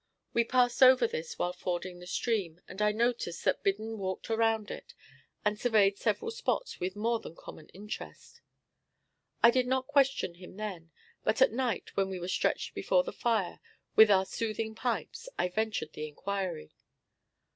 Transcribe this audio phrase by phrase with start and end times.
[0.33, 4.71] We passed over this while fording the stream, and I noticed that Biddon walked around
[4.71, 4.95] it,
[5.45, 8.41] and surveyed several spots with more than common interest.
[9.43, 10.89] I did not question him then,
[11.23, 13.59] but at night, when we were stretched before the fire,
[13.95, 16.71] with our soothing pipes, I ventured the inquiry.